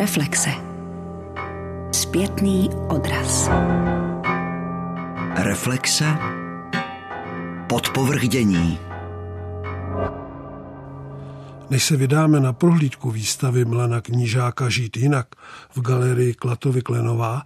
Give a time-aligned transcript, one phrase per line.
[0.00, 0.50] Reflexe.
[1.92, 3.50] Zpětný odraz.
[5.36, 6.04] Reflexe.
[7.68, 8.78] Podpovrchdění.
[11.70, 15.26] Než se vydáme na prohlídku výstavy Mlana Knížáka Žít jinak
[15.76, 17.42] v galerii Klatovy Klenová,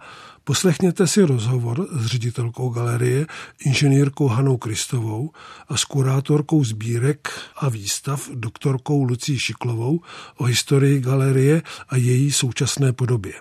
[0.47, 3.25] Poslechněte si rozhovor s ředitelkou galerie,
[3.65, 5.31] inženýrkou Hanou Kristovou
[5.69, 9.99] a s kurátorkou sbírek a výstav doktorkou Lucí Šiklovou
[10.37, 13.33] o historii galerie a její současné podobě.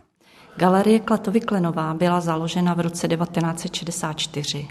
[0.56, 4.69] Galerie Klatovy Klenová byla založena v roce 1964.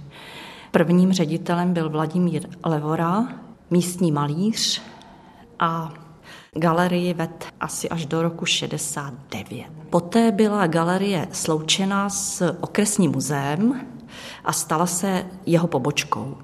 [0.72, 3.28] Prvním ředitelem byl Vladimír Levora,
[3.70, 4.82] místní malíř
[5.60, 5.94] a
[6.56, 9.66] Galerii ved asi až do roku 69.
[9.90, 13.88] Poté byla galerie sloučena s okresním muzeem
[14.46, 16.38] a stala se jeho pobočkou.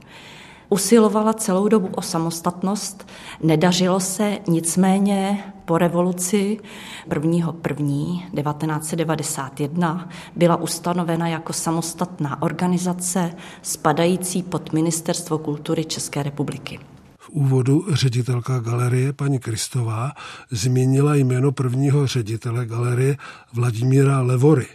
[0.69, 3.07] Usilovala celou dobu o samostatnost,
[3.43, 6.59] nedařilo se, nicméně po revoluci
[7.13, 7.55] 1.
[7.69, 7.85] 1.
[8.43, 16.79] 1991 byla ustanovena jako samostatná organizace spadající pod Ministerstvo kultury České republiky
[17.29, 20.11] úvodu ředitelka galerie paní Kristová
[20.51, 23.17] zmínila jméno prvního ředitele galerie
[23.53, 24.67] Vladimíra Levory.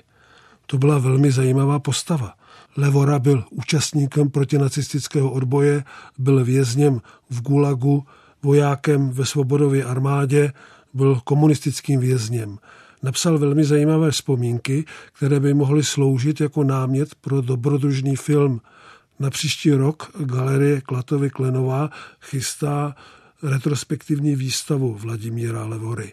[0.66, 2.34] To byla velmi zajímavá postava.
[2.76, 5.84] Levora byl účastníkem protinacistického odboje,
[6.18, 8.04] byl vězněm v Gulagu,
[8.42, 10.52] vojákem ve Svobodově armádě,
[10.94, 12.58] byl komunistickým vězněm.
[13.02, 18.60] Napsal velmi zajímavé vzpomínky, které by mohly sloužit jako námět pro dobrodružný film–
[19.18, 22.94] na příští rok Galerie Klatovy Klenová chystá
[23.42, 26.12] retrospektivní výstavu Vladimíra Levory.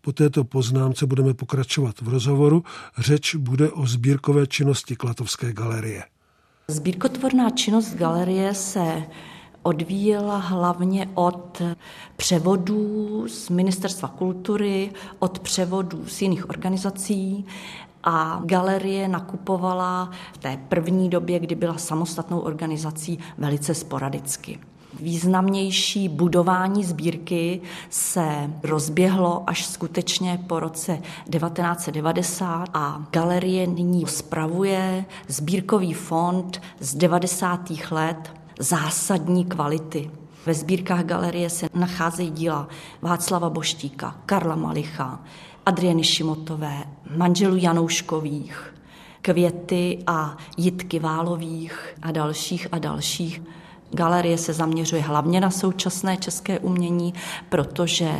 [0.00, 2.64] Po této poznámce budeme pokračovat v rozhovoru.
[2.98, 6.04] Řeč bude o sbírkové činnosti Klatovské galerie.
[6.68, 9.02] Sbírkotvorná činnost galerie se
[9.62, 11.62] odvíjela hlavně od
[12.16, 17.46] převodů z Ministerstva kultury, od převodů z jiných organizací
[18.04, 24.58] a galerie nakupovala v té první době, kdy byla samostatnou organizací, velice sporadicky.
[25.00, 30.98] Významnější budování sbírky se rozběhlo až skutečně po roce
[31.30, 37.70] 1990 a galerie nyní spravuje sbírkový fond z 90.
[37.90, 40.10] let zásadní kvality.
[40.46, 42.68] Ve sbírkách galerie se nacházejí díla
[43.02, 45.20] Václava Boštíka, Karla Malicha,
[45.66, 46.84] Adriany Šimotové,
[47.16, 48.74] manželů Janouškových,
[49.22, 53.42] květy a jitky Válových a dalších a dalších.
[53.92, 57.14] Galerie se zaměřuje hlavně na současné české umění,
[57.48, 58.10] protože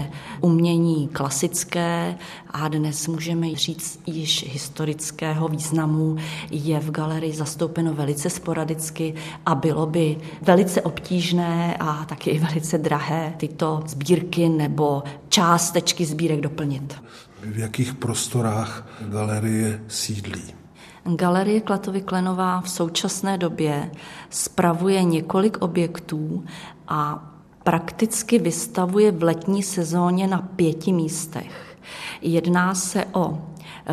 [0.40, 2.14] umění klasické
[2.50, 6.16] a dnes můžeme říct již historického významu
[6.50, 9.14] je v galerii zastoupeno velice sporadicky
[9.46, 16.94] a bylo by velice obtížné a taky velice drahé tyto sbírky nebo částečky sbírek doplnit
[17.42, 20.59] v jakých prostorách galerie sídlí.
[21.04, 23.90] Galerie Klatovy Klenová v současné době
[24.30, 26.44] spravuje několik objektů
[26.88, 27.30] a
[27.62, 31.76] prakticky vystavuje v letní sezóně na pěti místech.
[32.22, 33.38] Jedná se o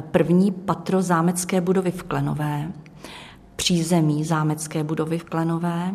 [0.02, 2.72] první patro zámecké budovy v Klenové,
[3.56, 5.94] přízemí zámecké budovy v Klenové,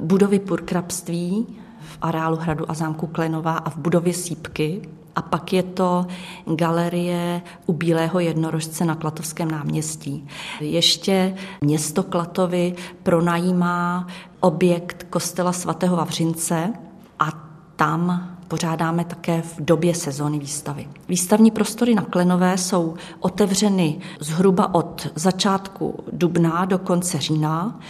[0.00, 1.46] budovy purkrabství
[1.80, 4.82] v areálu hradu a zámku Klenová a v budově Sípky,
[5.16, 6.06] a pak je to
[6.46, 10.26] galerie u Bílého jednorožce na Klatovském náměstí.
[10.60, 14.06] Ještě město Klatovy pronajímá
[14.40, 16.72] objekt kostela svatého Vavřince
[17.18, 20.88] a tam pořádáme také v době sezóny výstavy.
[21.08, 27.80] Výstavní prostory na Klenové jsou otevřeny zhruba od začátku dubna do konce října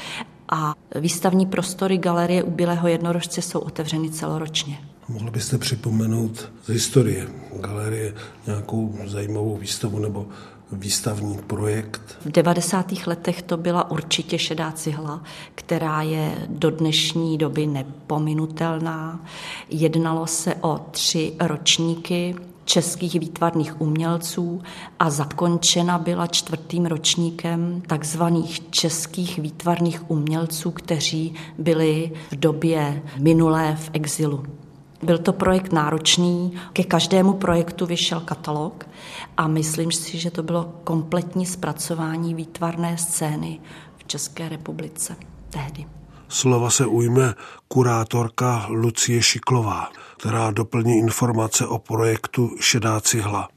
[0.49, 4.79] a výstavní prostory galerie u Bílého jednorožce jsou otevřeny celoročně.
[5.09, 7.29] Mohl byste připomenout z historie
[7.61, 8.15] galerie
[8.47, 10.27] nějakou zajímavou výstavu nebo
[10.73, 12.19] výstavní projekt?
[12.25, 13.07] V 90.
[13.07, 15.23] letech to byla určitě šedá cihla,
[15.55, 19.25] která je do dnešní doby nepominutelná.
[19.69, 24.63] Jednalo se o tři ročníky českých výtvarných umělců
[24.99, 33.91] a zakončena byla čtvrtým ročníkem takzvaných českých výtvarných umělců, kteří byli v době minulé v
[33.93, 34.45] exilu.
[35.03, 38.89] Byl to projekt náročný, ke každému projektu vyšel katalog
[39.37, 43.61] a myslím si, že to bylo kompletní zpracování výtvarné scény
[43.97, 45.17] v České republice
[45.51, 45.87] tehdy.
[46.29, 47.35] Slova se ujme
[47.69, 53.49] kurátorka Lucie Šiklová, která doplní informace o projektu Šedá cihla.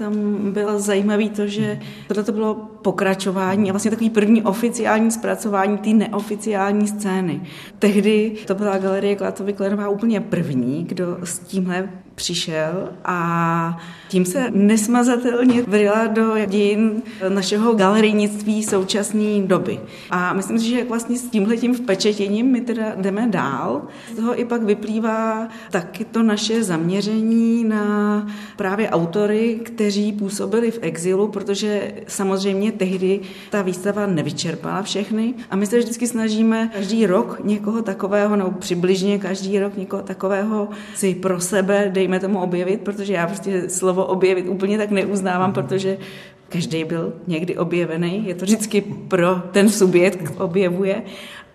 [0.00, 5.78] Tam bylo zajímavé to, že tohle to bylo pokračování a vlastně takový první oficiální zpracování
[5.78, 7.40] té neoficiální scény.
[7.78, 11.88] Tehdy to byla galerie Klatovy Klenová úplně první, kdo s tímhle
[12.20, 13.78] přišel a
[14.08, 19.80] tím se nesmazatelně vryla do dějin našeho galerijnictví současné doby.
[20.10, 23.82] A myslím si, že vlastně s tímhletím vpečetěním my teda jdeme dál.
[24.12, 28.26] Z toho i pak vyplývá taky to naše zaměření na
[28.56, 33.20] právě autory, kteří působili v exilu, protože samozřejmě tehdy
[33.50, 39.18] ta výstava nevyčerpala všechny a my se vždycky snažíme každý rok někoho takového, nebo přibližně
[39.18, 44.48] každý rok někoho takového si pro sebe, dejme tomu objevit, protože já prostě slovo objevit
[44.48, 45.98] úplně tak neuznávám, protože
[46.48, 51.02] každý byl někdy objevený, je to vždycky pro ten subjekt objevuje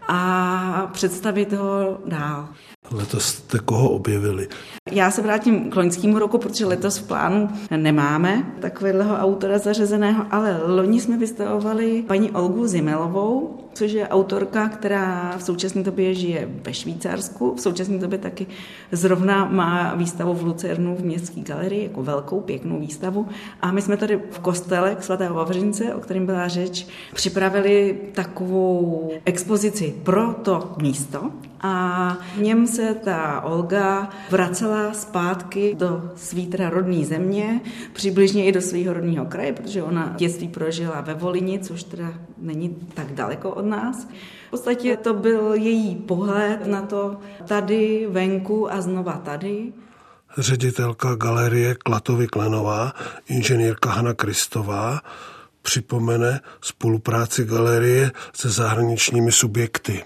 [0.08, 2.48] a představit ho dál.
[2.92, 4.48] Letos jste koho objevili?
[4.92, 10.62] Já se vrátím k loňskému roku, protože letos v plánu nemáme takového autora zařazeného, ale
[10.66, 16.74] loni jsme vystavovali paní Olgu Zimelovou, což je autorka, která v současné době žije ve
[16.74, 17.56] Švýcarsku.
[17.56, 18.48] V současné době taky
[18.92, 23.28] zrovna má výstavu v Lucernu v Městské galerii, jako velkou, pěknou výstavu.
[23.62, 29.96] A my jsme tady v kostele svatého Vavřince, o kterém byla řeč, připravili takovou expozici
[30.04, 31.32] pro to místo.
[31.62, 37.62] A v něm se ta Olga vracela zpátky do svý teda rodné země,
[37.94, 42.78] přibližně i do svého rodného kraje, protože ona dětství prožila ve Volini, což teda není
[42.94, 44.08] tak daleko od nás.
[44.48, 47.18] V podstatě to byl její pohled na to
[47.48, 49.74] tady, venku a znova tady.
[50.38, 52.94] Ředitelka galerie Klatovy Klenová,
[53.28, 55.02] inženýrka Hana Kristová,
[55.62, 60.04] připomene spolupráci galerie se zahraničními subjekty.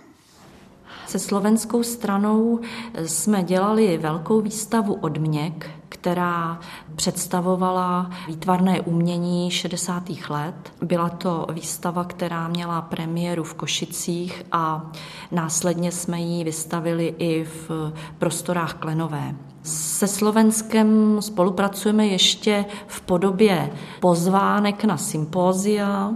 [1.10, 2.60] Se slovenskou stranou
[3.06, 6.60] jsme dělali velkou výstavu odměk, která
[6.96, 10.04] představovala výtvarné umění 60.
[10.30, 10.74] let.
[10.82, 14.92] Byla to výstava, která měla premiéru v Košicích a
[15.32, 19.36] následně jsme ji vystavili i v prostorách Klenové.
[19.64, 23.70] Se Slovenskem spolupracujeme ještě v podobě
[24.00, 26.12] pozvánek na sympózia,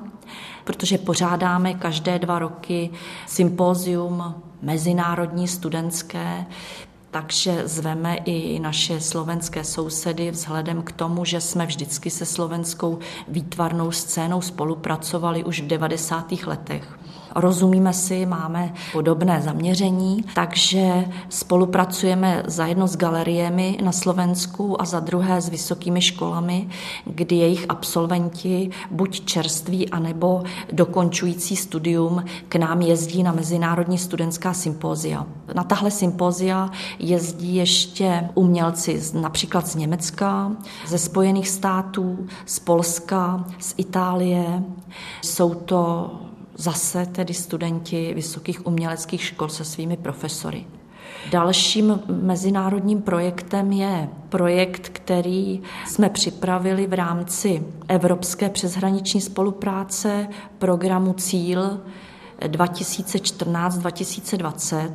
[0.63, 2.89] protože pořádáme každé dva roky
[3.28, 6.45] sympózium mezinárodní studentské,
[7.12, 13.92] takže zveme i naše slovenské sousedy vzhledem k tomu, že jsme vždycky se slovenskou výtvarnou
[13.92, 16.31] scénou spolupracovali už v 90.
[16.31, 17.00] letech
[17.36, 25.00] rozumíme si, máme podobné zaměření, takže spolupracujeme za jedno s galeriemi na Slovensku a za
[25.00, 26.70] druhé s vysokými školami,
[27.06, 35.26] kdy jejich absolventi, buď čerství, anebo dokončující studium, k nám jezdí na mezinárodní studentská sympózia.
[35.54, 36.70] Na tahle sympózia
[37.00, 40.52] jezdí ještě umělci například z Německa,
[40.88, 44.64] ze Spojených států, z Polska, z Itálie.
[45.22, 46.12] Jsou to
[46.63, 50.65] zase tedy studenti vysokých uměleckých škol se svými profesory.
[51.31, 60.27] Dalším mezinárodním projektem je projekt, který jsme připravili v rámci Evropské přeshraniční spolupráce
[60.60, 61.80] programu Cíl
[62.48, 64.92] 2014-2020.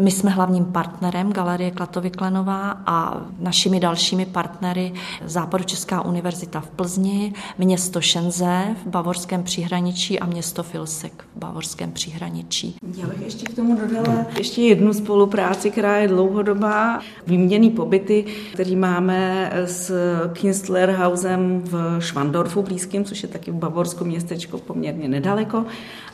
[0.00, 4.92] My jsme hlavním partnerem Galerie Klatovy Klenová a našimi dalšími partnery
[5.24, 12.76] Západočeská univerzita v Plzni, město Šenze v bavorském příhraničí a město Filsek v bavorském příhraničí.
[12.96, 17.00] Já bych ještě k tomu dodala ještě jednu spolupráci, která je dlouhodobá.
[17.26, 19.92] Výměný pobyty, který máme s
[20.32, 25.64] Kinstlerhausem v Švandorfu blízkým, což je taky v bavorskom městečko poměrně nedaleko.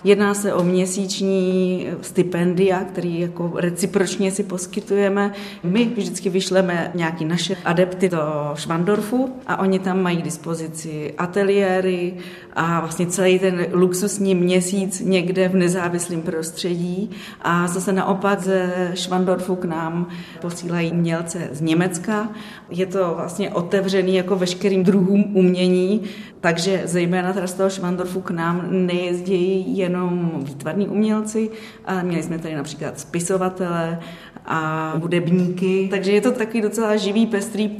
[0.05, 5.33] Jedná se o měsíční stipendia, který jako recipročně si poskytujeme.
[5.63, 8.21] My vždycky vyšleme nějaký naše adepty do
[8.55, 12.15] Švandorfu a oni tam mají k dispozici ateliéry
[12.53, 17.11] a vlastně celý ten luxusní měsíc někde v nezávislém prostředí.
[17.43, 20.09] A zase naopak ze Švandorfu k nám
[20.41, 22.29] posílají mělce z Německa.
[22.71, 26.03] Je to vlastně otevřený jako veškerým druhům umění,
[26.41, 31.51] takže zejména teda z toho Švandorfu k nám nejezdí jenom výtvarní umělci,
[31.85, 33.99] ale měli jsme tady například spisovatele
[34.47, 37.71] a hudebníky, takže je to takový docela živý, pestrý.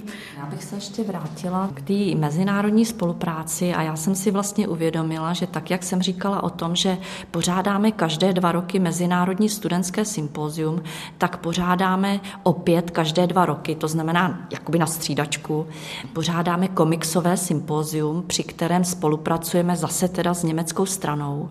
[0.43, 5.33] Já bych se ještě vrátila k té mezinárodní spolupráci a já jsem si vlastně uvědomila,
[5.33, 6.99] že tak, jak jsem říkala o tom, že
[7.31, 10.83] pořádáme každé dva roky mezinárodní studentské sympózium,
[11.19, 15.67] tak pořádáme opět každé dva roky, to znamená jakoby na střídačku,
[16.13, 21.51] pořádáme komiksové sympózium, při kterém spolupracujeme zase teda s německou stranou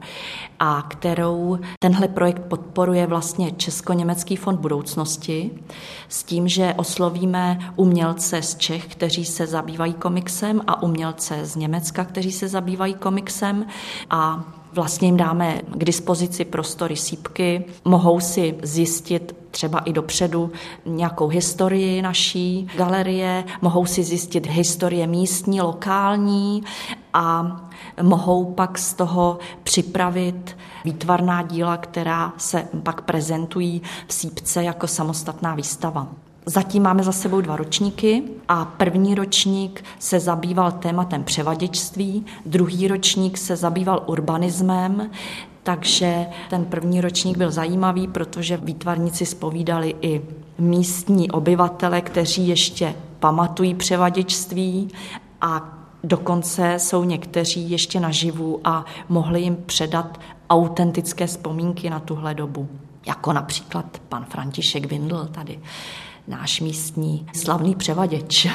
[0.60, 5.52] a kterou tenhle projekt podporuje vlastně Česko-Německý fond budoucnosti
[6.10, 12.06] s tím, že oslovíme umělce z Čech, kteří se zabývají komiksem a umělce z Německa,
[12.06, 13.66] kteří se zabývají komiksem
[14.10, 20.52] a Vlastně jim dáme k dispozici prostory sípky, mohou si zjistit třeba i dopředu
[20.86, 26.64] nějakou historii naší galerie, mohou si zjistit historie místní, lokální
[27.14, 27.58] a
[28.02, 35.56] mohou pak z toho připravit výtvarná díla, která se pak prezentují v sípce jako samostatná
[35.56, 36.08] výstava.
[36.46, 43.38] Zatím máme za sebou dva ročníky a první ročník se zabýval tématem převaděčství, druhý ročník
[43.38, 45.12] se zabýval urbanismem,
[45.64, 50.22] takže ten první ročník byl zajímavý, protože výtvarníci spovídali i
[50.58, 54.90] místní obyvatele, kteří ještě pamatují převaděčství
[55.42, 60.20] a dokonce jsou někteří ještě naživu a mohli jim předat
[60.50, 62.70] autentické vzpomínky na tuhle dobu.
[63.06, 65.60] Jako například pan František Vindl tady
[66.28, 68.48] náš místní slavný převaděč.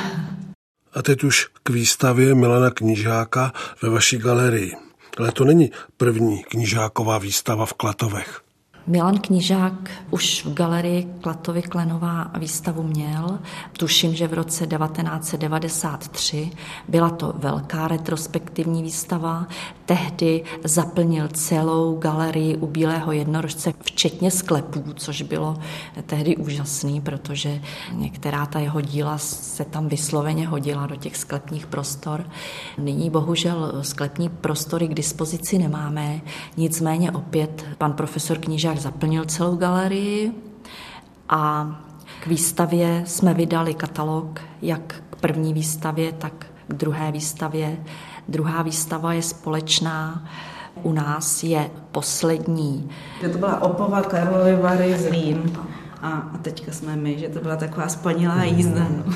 [0.93, 4.73] A teď už k výstavě Milana Knížáka ve vaší galerii.
[5.19, 8.46] Ale to není první knížáková výstava v Klatovech.
[8.89, 13.39] Milan Knížák už v galerii Klatovy Klenová výstavu měl.
[13.73, 16.51] Tuším, že v roce 1993
[16.89, 19.47] byla to velká retrospektivní výstava.
[19.87, 25.57] Tehdy zaplnil celou galerii u Bílého jednorožce, včetně sklepů, což bylo
[26.07, 27.61] tehdy úžasný, protože
[27.93, 32.31] některá ta jeho díla se tam vysloveně hodila do těch sklepních prostor.
[32.79, 36.21] Nyní bohužel sklepní prostory k dispozici nemáme,
[36.57, 40.33] nicméně opět pan profesor Knížák tak zaplnil celou galerii
[41.29, 41.71] a
[42.23, 47.79] k výstavě jsme vydali katalog, jak k první výstavě, tak k druhé výstavě.
[48.29, 50.29] Druhá výstava je společná,
[50.83, 52.91] u nás je poslední.
[53.23, 55.53] Že to byla Opova, Karlovy Vary, Zlín
[56.03, 58.89] a, a teďka jsme my, že to byla taková spanilá jízda.
[58.89, 59.15] No.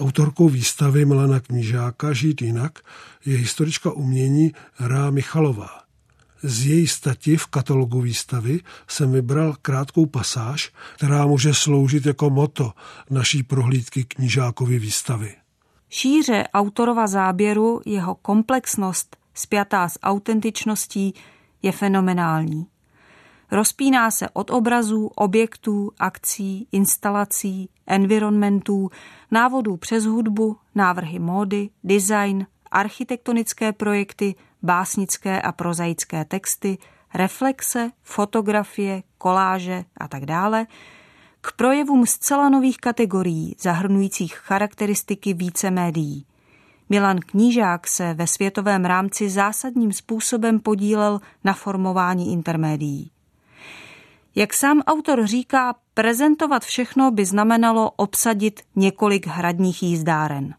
[0.00, 2.78] Autorkou výstavy Milana Knížáka Žít jinak
[3.26, 5.87] je historička umění Rá Michalová.
[6.42, 12.72] Z její stati v katalogu výstavy jsem vybral krátkou pasáž, která může sloužit jako moto
[13.10, 15.34] naší prohlídky knížákovy výstavy.
[15.90, 21.14] Šíře autorova záběru, jeho komplexnost spjatá s autentičností
[21.62, 22.66] je fenomenální.
[23.50, 28.90] Rozpíná se od obrazů, objektů, akcí, instalací, environmentů,
[29.30, 36.78] návodů přes hudbu, návrhy módy, design, architektonické projekty, básnické a prozaické texty,
[37.14, 40.66] reflexe, fotografie, koláže a tak dále,
[41.40, 46.26] k projevům zcela nových kategorií, zahrnujících charakteristiky více médií.
[46.88, 53.10] Milan Knížák se ve světovém rámci zásadním způsobem podílel na formování intermédií.
[54.34, 60.54] Jak sám autor říká, prezentovat všechno by znamenalo obsadit několik hradních jízdáren.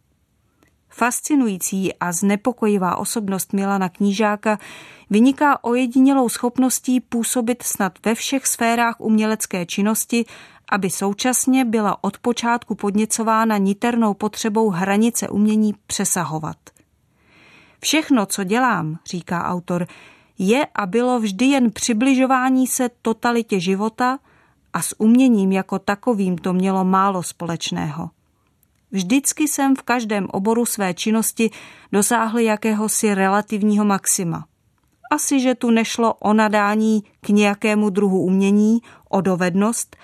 [0.99, 4.59] Fascinující a znepokojivá osobnost Milana Knížáka
[5.09, 10.25] vyniká ojedinělou schopností působit snad ve všech sférách umělecké činnosti,
[10.71, 16.57] aby současně byla od počátku podněcována niternou potřebou hranice umění přesahovat.
[17.81, 19.87] Všechno, co dělám, říká autor,
[20.37, 24.19] je a bylo vždy jen přibližování se totalitě života
[24.73, 28.09] a s uměním jako takovým to mělo málo společného.
[28.91, 31.49] Vždycky jsem v každém oboru své činnosti
[31.91, 34.45] dosáhl jakéhosi relativního maxima.
[35.11, 38.79] Asi, že tu nešlo o nadání k nějakému druhu umění,
[39.09, 39.95] o dovednost,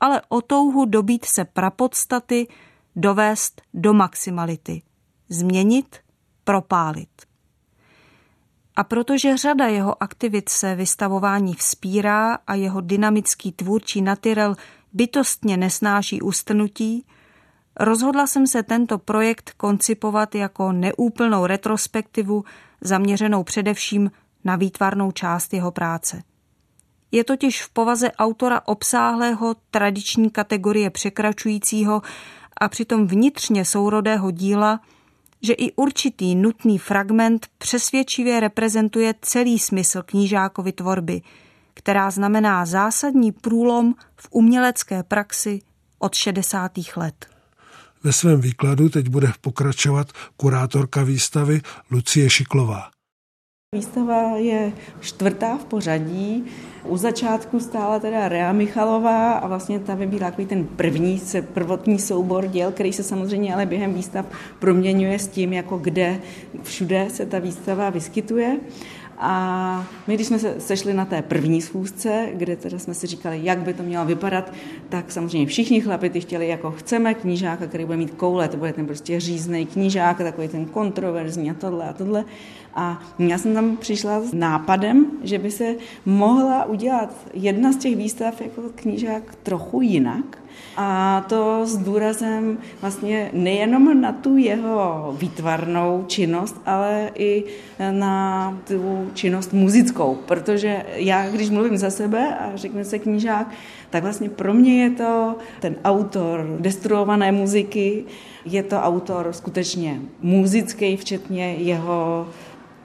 [0.00, 2.48] ale o touhu dobít se prapodstaty,
[2.96, 4.82] dovést do maximality,
[5.28, 5.96] změnit,
[6.44, 7.08] propálit.
[8.76, 14.56] A protože řada jeho aktivit se vystavování vzpírá a jeho dynamický tvůrčí natyrel
[14.92, 17.06] bytostně nesnáší ustrnutí,
[17.80, 22.44] Rozhodla jsem se tento projekt koncipovat jako neúplnou retrospektivu
[22.80, 24.10] zaměřenou především
[24.44, 26.22] na výtvarnou část jeho práce.
[27.12, 32.02] Je totiž v povaze autora obsáhlého tradiční kategorie překračujícího
[32.60, 34.80] a přitom vnitřně sourodého díla,
[35.42, 41.22] že i určitý nutný fragment přesvědčivě reprezentuje celý smysl knížákovy tvorby,
[41.74, 45.60] která znamená zásadní průlom v umělecké praxi
[45.98, 46.72] od 60.
[46.96, 47.35] let.
[48.04, 51.60] Ve svém výkladu teď bude pokračovat kurátorka výstavy
[51.90, 52.90] Lucie Šiklová.
[53.74, 56.44] Výstava je čtvrtá v pořadí.
[56.84, 61.22] U začátku stála teda Rea Michalová a vlastně ta vybíla takový ten první,
[61.54, 64.26] prvotní soubor děl, který se samozřejmě ale během výstav
[64.58, 66.20] proměňuje s tím, jako kde
[66.62, 68.56] všude se ta výstava vyskytuje.
[69.18, 73.40] A my, když jsme se sešli na té první schůzce, kde teda jsme si říkali,
[73.42, 74.52] jak by to mělo vypadat,
[74.88, 78.72] tak samozřejmě všichni chlapi ty chtěli, jako chceme knížáka, který bude mít koule, to bude
[78.72, 82.24] ten prostě řízný knížák, takový ten kontroverzní a tohle a tohle.
[82.76, 85.74] A já jsem tam přišla s nápadem, že by se
[86.06, 90.38] mohla udělat jedna z těch výstav jako knížák trochu jinak,
[90.76, 97.44] a to s důrazem vlastně nejenom na tu jeho výtvarnou činnost, ale i
[97.90, 103.50] na tu činnost muzickou, protože já, když mluvím za sebe a řekne se knížák,
[103.90, 108.04] tak vlastně pro mě je to ten autor destruované muziky,
[108.44, 112.28] je to autor skutečně muzický, včetně jeho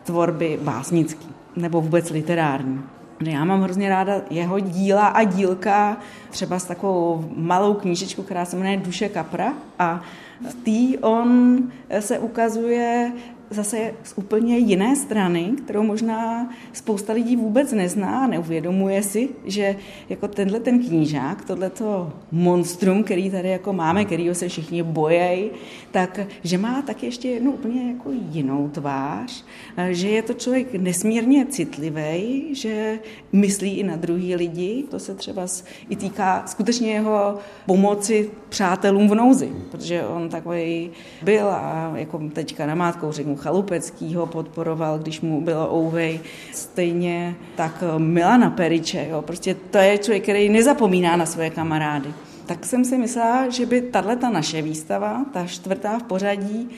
[0.04, 2.84] tvorby básnický nebo vůbec literární.
[3.22, 5.98] Já mám hrozně ráda jeho díla a dílka,
[6.30, 10.02] třeba s takovou malou knížečkou, která se jmenuje Duše kapra a
[10.50, 11.58] v té on
[12.00, 13.12] se ukazuje
[13.52, 19.76] zase z úplně jiné strany, kterou možná spousta lidí vůbec nezná a neuvědomuje si, že
[20.10, 25.50] jako tenhle ten knížák, tohleto monstrum, který tady jako máme, kterýho se všichni bojejí,
[25.92, 29.46] tak že má tak ještě jednu úplně jako jinou tvář,
[29.90, 33.00] že je to člověk nesmírně citlivý, že
[33.32, 35.48] myslí i na druhý lidi, to se třeba
[35.90, 40.92] i týká skutečně jeho pomoci přátelům v nouzi, protože on takový
[41.22, 46.20] byl a jako teďka namátkou řeknu Chalupecký ho podporoval, když mu bylo ouvej.
[46.52, 49.22] Stejně tak Milana Periče, jo.
[49.22, 52.14] prostě to je člověk, který nezapomíná na své kamarády.
[52.46, 56.70] Tak jsem si myslela, že by tahle ta naše výstava, ta čtvrtá v pořadí,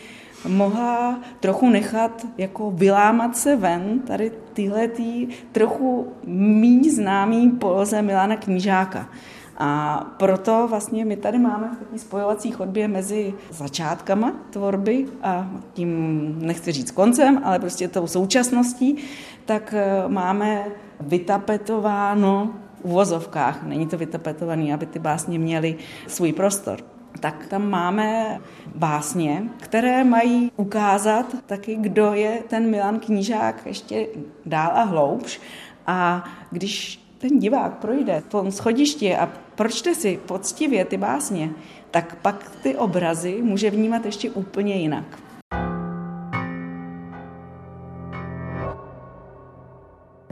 [0.48, 4.90] mohla trochu nechat jako vylámat se ven tady tyhle
[5.52, 9.10] trochu méně známý poloze Milana Knížáka.
[9.58, 16.36] A proto vlastně my tady máme v takové spojovací chodbě mezi začátkama tvorby a tím,
[16.40, 18.98] nechci říct koncem, ale prostě tou současností,
[19.46, 20.66] tak eh, máme
[21.00, 25.76] vytapetováno v uvozovkách, není to vytapetovaný, aby ty básně měly
[26.08, 26.80] svůj prostor.
[27.20, 28.40] Tak tam máme
[28.76, 34.08] básně, které mají ukázat taky, kdo je ten Milan Knížák ještě
[34.46, 35.42] dál a hloubš.
[35.88, 41.50] A když ten divák projde po schodišti a pročte si poctivě ty básně,
[41.92, 45.23] tak pak ty obrazy může vnímat ještě úplně jinak.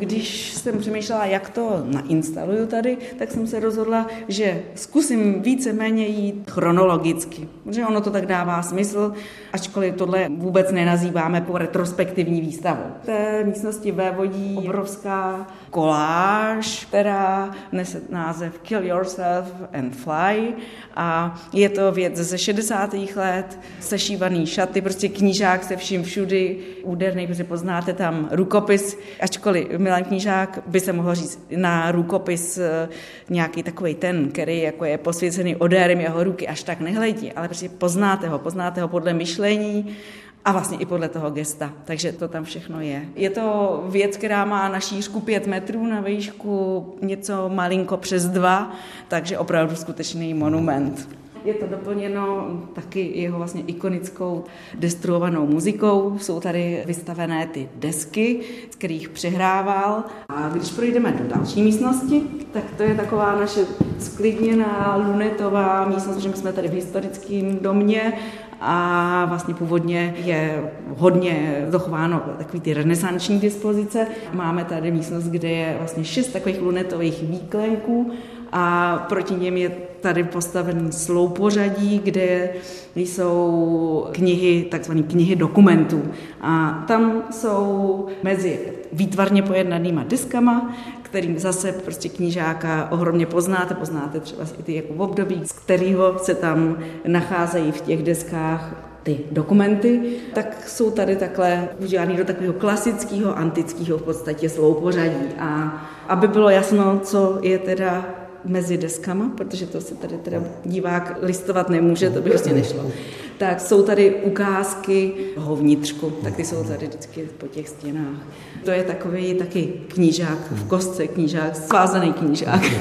[0.01, 6.51] Když jsem přemýšlela, jak to nainstaluju tady, tak jsem se rozhodla, že zkusím víceméně jít
[6.51, 9.13] chronologicky, protože ono to tak dává smysl,
[9.53, 12.81] ačkoliv tohle vůbec nenazýváme po retrospektivní výstavu.
[13.01, 20.53] V té místnosti vévodí obrovská koláž, která nese název Kill Yourself and Fly
[20.95, 22.93] a je to věc ze 60.
[23.15, 30.03] let, sešívaný šaty, prostě knížák se vším všudy, úderný, protože poznáte tam rukopis, ačkoliv Milan
[30.03, 32.89] Knížák by se mohl říct na rukopis eh,
[33.29, 37.69] nějaký takový ten, který jako je posvěcený odérem jeho ruky, až tak nehledí, ale prostě
[37.69, 39.97] poznáte ho, poznáte ho podle myšlení
[40.45, 41.73] a vlastně i podle toho gesta.
[41.85, 43.05] Takže to tam všechno je.
[43.15, 48.71] Je to věc, která má na šířku pět metrů, na výšku něco malinko přes dva,
[49.07, 51.20] takže opravdu skutečný monument.
[51.45, 54.43] Je to doplněno taky jeho vlastně ikonickou
[54.79, 56.17] destruovanou muzikou.
[56.17, 58.39] Jsou tady vystavené ty desky,
[58.71, 60.03] z kterých přehrával.
[60.29, 62.21] A když projdeme do další místnosti,
[62.53, 63.65] tak to je taková naše
[63.99, 68.13] sklidněná lunetová místnost, že my jsme tady v historickém domě
[68.61, 74.07] a vlastně původně je hodně zachováno takový ty renesanční dispozice.
[74.33, 78.11] Máme tady místnost, kde je vlastně šest takových lunetových výklenků
[78.51, 79.71] a proti něm je
[80.01, 82.49] tady postaven sloupořadí, kde
[82.95, 86.03] jsou knihy, takzvané knihy dokumentů.
[86.41, 88.59] A tam jsou mezi
[88.93, 95.41] výtvarně pojednanýma diskama, kterým zase prostě knížáka ohromně poznáte, poznáte třeba i ty jako období,
[95.45, 100.01] z kterého se tam nacházejí v těch deskách ty dokumenty,
[100.33, 105.25] tak jsou tady takhle udělaný do takového klasického, antického v podstatě sloupořadí.
[105.39, 108.05] A aby bylo jasno, co je teda
[108.45, 112.91] mezi deskama, protože to se tady teda divák listovat nemůže, to by prostě nešlo.
[113.37, 118.27] Tak jsou tady ukázky ho vnitřku, tak ty jsou tady vždycky po těch stěnách.
[118.65, 122.61] To je takový taky knížák v kostce, knížák, svázaný knížák.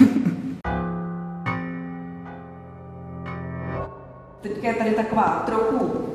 [4.41, 6.10] Teď je tady taková trochu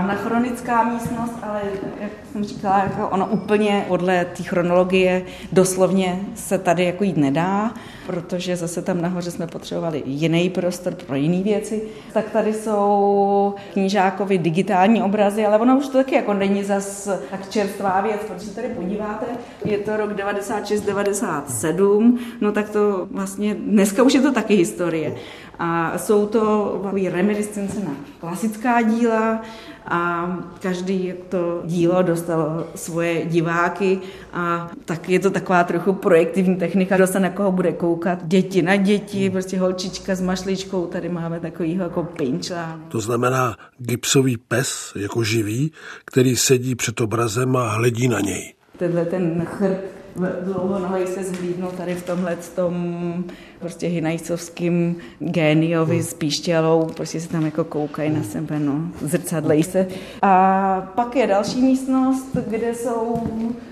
[0.00, 1.60] anachronická místnost, ale
[2.00, 7.74] jak jsem říkala, jako ono úplně podle té chronologie doslovně se tady jako jít nedá,
[8.06, 11.82] protože zase tam nahoře jsme potřebovali jiný prostor pro jiné věci.
[12.12, 17.48] Tak tady jsou knížákovi digitální obrazy, ale ono už to taky jako není zas tak
[17.48, 19.26] čerstvá věc, protože tady podíváte,
[19.64, 25.14] je to rok 96-97, no tak to vlastně, dneska už je to taky historie.
[25.62, 29.42] A jsou to reminiscence na klasická díla,
[29.86, 33.98] a každý to dílo dostalo svoje diváky
[34.32, 38.18] a tak je to taková trochu projektivní technika, kdo se na koho bude koukat.
[38.26, 42.80] Děti na děti, prostě holčička s mašličkou, tady máme takovýho jako pinčla.
[42.88, 45.72] To znamená gipsový pes jako živý,
[46.04, 48.54] který sedí před obrazem a hledí na něj.
[48.76, 49.99] Tenhle ten chrt
[50.44, 53.24] dlouhonohej se zhlídnu tady v tomhle tom
[53.58, 59.86] prostě hinajcovským géniovi s píštělou, prostě se tam jako koukají na sebe, no, zrcadlejí se.
[60.22, 63.16] A pak je další místnost, kde jsou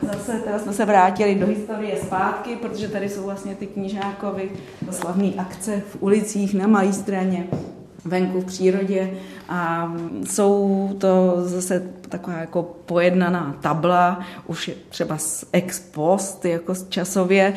[0.03, 4.51] zase, teda jsme se vrátili do historie zpátky, protože tady jsou vlastně ty knižákovi
[4.91, 7.49] slavné akce v ulicích na Malé straně
[8.09, 9.11] venku v přírodě
[9.49, 9.93] a
[10.25, 17.55] jsou to zase taková jako pojednaná tabla, už třeba z ex post, jako časově.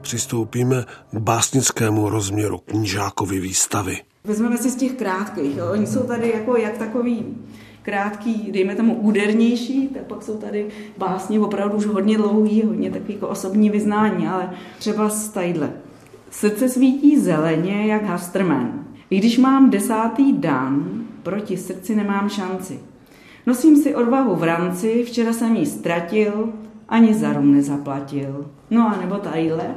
[0.00, 3.98] Přistoupíme k básnickému rozměru knížákovy výstavy.
[4.24, 5.56] Vezmeme si z těch krátkých.
[5.56, 5.66] Jo.
[5.72, 7.24] Oni jsou tady jako jak takový
[7.82, 10.66] krátký, dejme tomu údernější, tak pak jsou tady
[10.98, 15.70] básně opravdu už hodně dlouhý, hodně takový jako osobní vyznání, ale třeba z tadyhle.
[16.30, 18.84] Srdce svítí zeleně jak Hasterman.
[19.10, 22.80] I když mám desátý dan, proti srdci nemám šanci.
[23.46, 26.52] Nosím si odvahu v ranci, včera jsem ji ztratil,
[26.88, 28.46] ani za rum nezaplatil.
[28.70, 29.74] No a nebo tadyhle.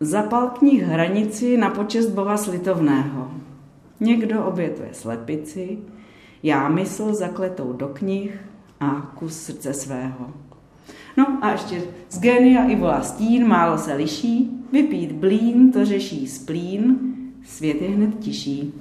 [0.00, 3.30] Zapal knih hranici na počest Boha slitovného.
[4.00, 5.78] Někdo obětuje slepici,
[6.46, 8.40] já mysl zakletou do knih
[8.80, 10.30] a kus srdce svého.
[11.16, 16.28] No a ještě z genia i volá stín, málo se liší, vypít blín, to řeší
[16.28, 16.98] splín,
[17.44, 18.74] svět je hned tiší.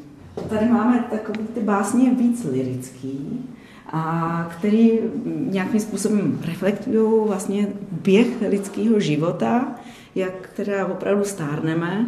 [0.49, 3.45] Tady máme takový ty básně víc lirický,
[3.91, 9.75] a který nějakým způsobem reflektují vlastně běh lidského života,
[10.15, 12.05] jak teda opravdu stárneme.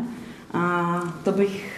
[0.53, 1.76] A to bych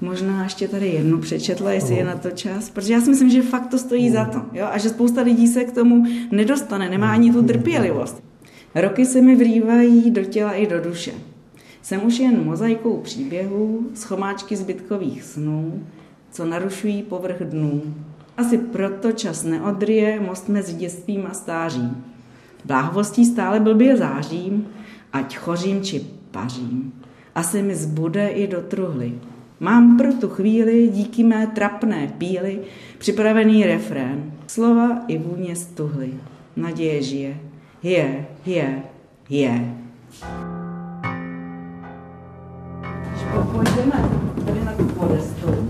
[0.00, 3.42] možná ještě tady jednu přečetla, jestli je na to čas, protože já si myslím, že
[3.42, 4.66] fakt to stojí za to jo?
[4.70, 8.22] a že spousta lidí se k tomu nedostane, nemá ani tu trpělivost.
[8.74, 11.12] Roky se mi vrývají do těla i do duše.
[11.82, 15.82] Jsem už jen mozaikou příběhů, schomáčky zbytkových snů,
[16.30, 17.82] co narušují povrch dnů.
[18.36, 22.04] Asi proto čas neodryje most mezi dětstvím a stářím.
[22.64, 24.66] Bláhovostí stále blbě zářím,
[25.12, 26.92] ať chořím či pařím.
[27.34, 29.12] Asi mi zbude i do truhly.
[29.60, 32.60] Mám pro tu chvíli díky mé trapné píly
[32.98, 34.32] připravený refrén.
[34.46, 36.14] Slova i vůně stuhly.
[36.56, 37.36] Naděje žije.
[37.82, 38.82] Je, je,
[39.28, 39.74] je.
[43.12, 43.70] Když
[44.46, 45.68] tady na tu podestu,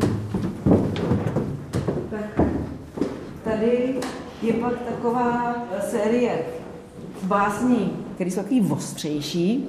[2.10, 2.46] tak
[3.44, 3.94] tady
[4.42, 5.56] je pak taková
[5.90, 6.38] série
[7.22, 9.68] básní, které jsou takový ostřejší,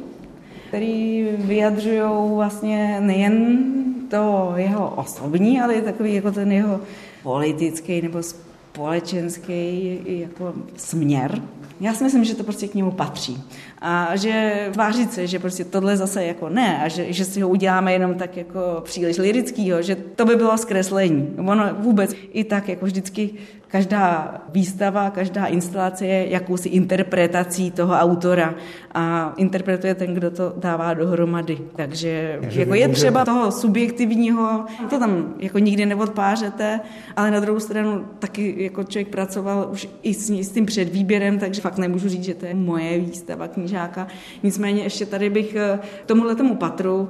[0.67, 2.01] který vyjadřují
[2.36, 3.65] vlastně nejen
[4.09, 6.79] to jeho osobní, ale je takový jako ten jeho
[7.23, 11.41] politický nebo společenský jako směr.
[11.79, 13.43] Já si myslím, že to prostě k němu patří.
[13.81, 17.49] A že vážit se, že prostě tohle zase jako ne a že, že si ho
[17.49, 21.27] uděláme jenom tak jako příliš lirickýho, že to by bylo zkreslení.
[21.37, 23.29] Ono vůbec i tak jako vždycky
[23.69, 28.55] každá výstava, každá instalace je jakousi interpretací toho autora
[28.93, 31.58] a interpretuje ten, kdo to dává dohromady.
[31.75, 36.79] Takže, Takže jako je třeba toho subjektivního, to tam jako nikdy neodpářete,
[37.15, 41.62] ale na druhou stranu taky jako člověk pracoval už i s, s tím předvýběrem, takže
[41.62, 44.08] fakt nemůžu říct, že to je moje výstava knížáka.
[44.43, 47.10] Nicméně ještě tady bych eh, tomuhle tomu patru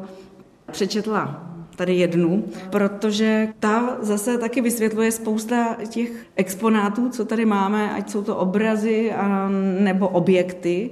[0.71, 1.48] přečetla
[1.79, 8.21] tady jednu, protože ta zase taky vysvětluje spousta těch exponátů, co tady máme, ať jsou
[8.21, 10.89] to obrazy a, nebo objekty.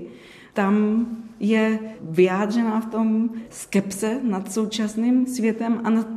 [0.54, 1.06] Tam
[1.40, 6.08] je vyjádřená v tom skepse nad současným světem a nad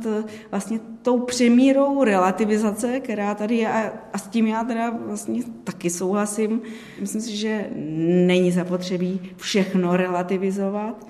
[0.51, 5.89] vlastně tou přemírou relativizace, která tady je a, a s tím já teda vlastně taky
[5.89, 6.61] souhlasím.
[6.99, 7.69] Myslím si, že
[8.27, 11.07] není zapotřebí všechno relativizovat,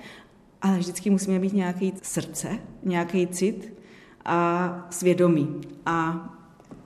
[0.61, 2.49] ale vždycky musíme mít nějaký srdce,
[2.83, 3.73] nějaký cit
[4.25, 5.61] a svědomí.
[5.85, 6.29] A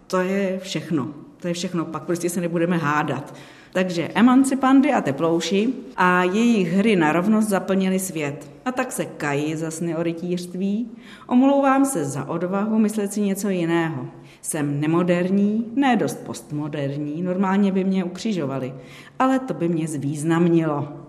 [0.08, 1.08] to je všechno.
[1.38, 1.86] To je všechno.
[1.86, 3.36] Pak prostě se nebudeme hádat.
[3.74, 8.52] Takže emancipandy a teplouši a jejich hry na rovnost zaplnili svět.
[8.66, 10.90] A tak se kají za sny o rytířství.
[11.28, 14.08] Omlouvám se za odvahu myslet si něco jiného.
[14.42, 18.74] Jsem nemoderní, ne dost postmoderní, normálně by mě ukřižovali,
[19.20, 21.05] ale to by mě zvýznamnilo.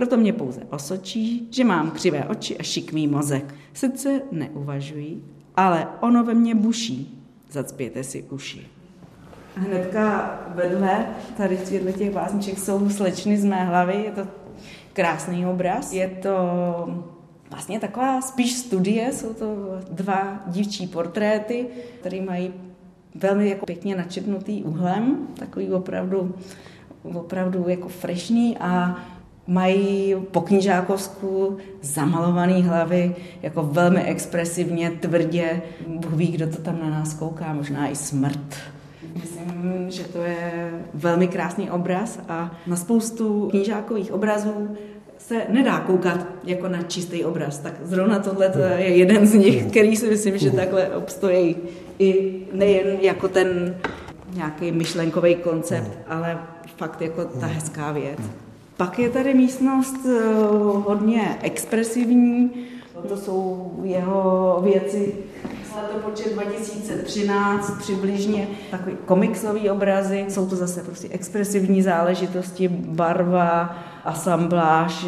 [0.00, 3.54] Proto mě pouze osočí, že mám křivé oči a šikmý mozek.
[3.74, 5.22] Sice neuvažují,
[5.56, 7.24] ale ono ve mně buší.
[7.50, 8.66] Zacpěte si uši.
[9.54, 14.26] Hnedka vedle tady v těch básniček jsou slečny z mé hlavy, je to
[14.92, 15.92] krásný obraz.
[15.92, 16.34] Je to
[17.50, 19.56] vlastně taková spíš studie, jsou to
[19.90, 21.66] dva dívčí portréty,
[22.00, 22.54] které mají
[23.14, 26.34] velmi jako pěkně načetnutý úhlem, takový opravdu,
[27.02, 29.00] opravdu jako frešný a
[29.50, 35.62] mají po knižákovsku zamalované hlavy, jako velmi expresivně, tvrdě.
[35.86, 38.56] Bůh ví, kdo to tam na nás kouká, možná i smrt.
[39.14, 44.76] Myslím, že to je velmi krásný obraz a na spoustu knížákových obrazů
[45.18, 47.58] se nedá koukat jako na čistý obraz.
[47.58, 51.56] Tak zrovna tohle je jeden z nich, který si myslím, že takhle obstojí
[51.98, 53.76] i nejen jako ten
[54.34, 56.38] nějaký myšlenkový koncept, ale
[56.76, 58.20] fakt jako ta hezká věc.
[58.80, 60.34] Pak je tady místnost eh,
[60.86, 62.50] hodně expresivní,
[63.08, 65.14] to jsou jeho věci.
[65.82, 75.06] Letopočet 2013 přibližně, takový komiksový obrazy, jsou to zase prostě expresivní záležitosti, barva, asambláž,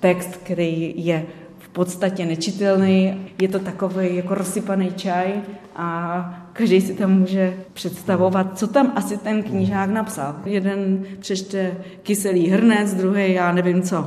[0.00, 1.26] text, který je
[1.58, 3.28] v podstatě nečitelný.
[3.40, 5.42] Je to takový jako rozsypaný čaj
[5.76, 10.36] a každý si tam může představovat, co tam asi ten knížák napsal.
[10.44, 14.04] Jeden přečte kyselý hrnec, druhý já nevím co.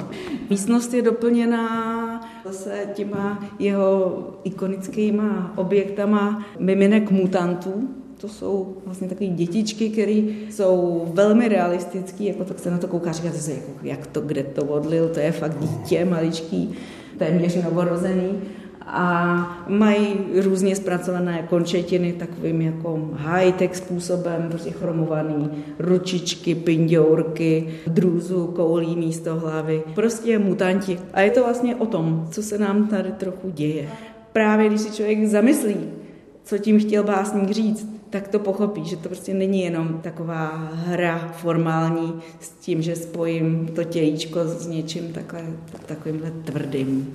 [0.50, 5.22] Místnost je doplněná zase těma jeho ikonickými
[5.56, 7.90] objektama miminek mutantů,
[8.22, 13.12] to jsou vlastně takové dětičky, které jsou velmi realistické, jako tak se na to kouká,
[13.12, 16.76] říkáte si, jako, jak to, kde to odlil, to je fakt dítě maličký,
[17.18, 18.42] téměř novorozený
[18.92, 20.08] a mají
[20.42, 25.50] různě zpracované končetiny takovým jako high-tech způsobem, prostě chromovaný,
[25.80, 31.00] ručičky, pindourky, drůzu, koulí místo hlavy, prostě mutanti.
[31.14, 33.90] A je to vlastně o tom, co se nám tady trochu děje.
[34.34, 35.78] Právě když si člověk zamyslí,
[36.44, 41.34] co tím chtěl básník říct, tak to pochopí, že to prostě není jenom taková hra
[41.38, 45.44] formální s tím, že spojím to tělíčko s něčím takhle,
[45.86, 47.14] takovýmhle tvrdým.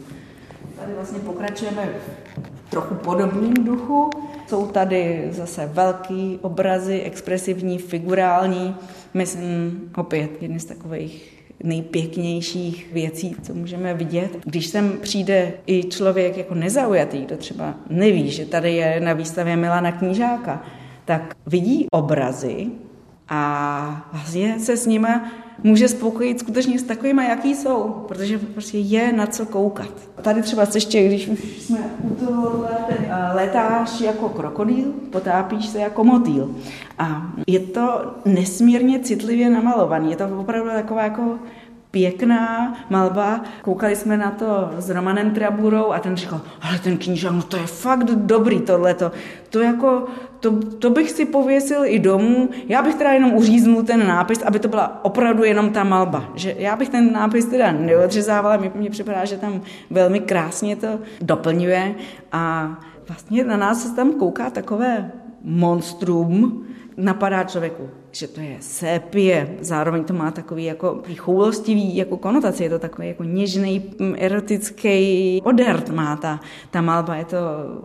[0.81, 1.89] Tady vlastně pokračujeme
[2.67, 4.11] v trochu podobným duchu.
[4.47, 8.77] Jsou tady zase velký obrazy, expresivní, figurální.
[9.15, 14.31] Myslím, opět jedny z takových nejpěknějších věcí, co můžeme vidět.
[14.45, 19.57] Když sem přijde i člověk jako nezaujatý, kdo třeba neví, že tady je na výstavě
[19.57, 20.63] Milana Knížáka,
[21.05, 22.67] tak vidí obrazy
[23.29, 25.09] a vlastně se s nimi
[25.65, 29.91] může spokojit skutečně s takovými, jaký jsou, protože prostě je na co koukat.
[30.23, 31.79] Tady třeba ještě, když už jsme
[32.11, 32.65] u toho
[33.35, 36.55] letáš jako krokodýl, potápíš se jako motýl.
[36.99, 40.11] A je to nesmírně citlivě namalovaný.
[40.11, 41.39] Je to opravdu taková jako
[41.95, 43.41] pěkná malba.
[43.63, 47.57] Koukali jsme na to s Romanem Traburou a ten říkal, ale ten knížák, no to
[47.57, 49.13] je fakt dobrý tohleto.
[49.51, 50.05] To jako,
[50.41, 52.49] to, to bych si pověsil i domů.
[52.67, 56.25] Já bych teda jenom uříznul ten nápis, aby to byla opravdu jenom ta malba.
[56.35, 61.95] Že já bych ten nápis teda neodřezávala, mně připadá, že tam velmi krásně to doplňuje
[62.33, 62.75] a
[63.09, 65.11] vlastně na nás se tam kouká takové
[65.45, 72.63] monstrum, napadá člověku, že to je sépie, zároveň to má takový jako choulostivý jako konotaci,
[72.63, 77.39] je to takový jako něžný, mm, erotický odert má ta, ta malba, je to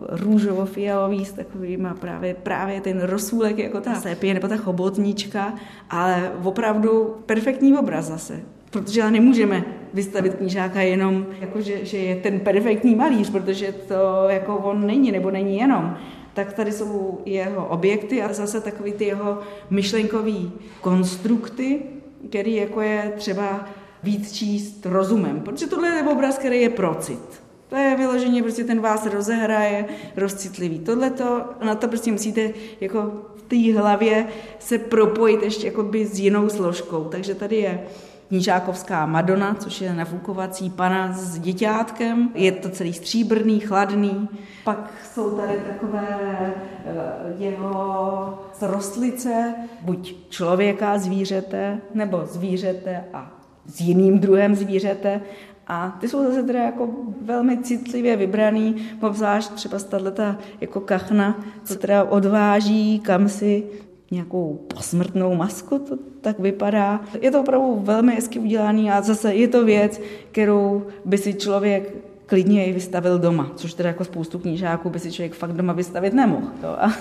[0.08, 5.54] růžovo-fialový s takovým právě, právě ten rosůlek jako ta sépie nebo ta chobotnička,
[5.90, 8.40] ale opravdu perfektní obraz zase.
[8.70, 14.28] Protože ale nemůžeme vystavit knížáka jenom, jako že, že je ten perfektní malíř, protože to
[14.28, 15.96] jako on není, nebo není jenom
[16.44, 19.38] tak tady jsou jeho objekty a zase takový ty jeho
[19.70, 21.82] myšlenkový konstrukty,
[22.28, 23.68] který jako je třeba
[24.02, 27.42] víc číst rozumem, protože tohle je obraz, který je procit.
[27.68, 29.84] To je vyloženě, prostě ten vás rozehraje,
[30.16, 30.78] rozcitlivý.
[30.78, 32.50] Tohle to, na to prostě musíte
[32.80, 34.26] jako v té hlavě
[34.58, 37.04] se propojit ještě jako by s jinou složkou.
[37.04, 37.86] Takže tady je
[38.30, 42.30] Knížákovská Madonna, což je nafukovací pana s děťátkem.
[42.34, 44.28] Je to celý stříbrný, chladný.
[44.64, 46.94] Pak jsou tady takové eh,
[47.38, 53.30] jeho rostlice, buď člověka, zvířete, nebo zvířete a
[53.66, 55.20] s jiným druhem zvířete.
[55.66, 56.88] A ty jsou zase teda jako
[57.22, 60.22] velmi citlivě vybraný, obzvlášť třeba tato
[60.60, 63.64] jako kachna, co teda odváží kam si
[64.10, 67.00] nějakou posmrtnou masku, to tak vypadá.
[67.20, 71.94] Je to opravdu velmi hezky udělaný a zase je to věc, kterou by si člověk
[72.26, 76.14] klidně i vystavil doma, což teda jako spoustu knížáků by si člověk fakt doma vystavit
[76.14, 76.46] nemohl.
[76.60, 76.84] To.
[76.84, 76.92] A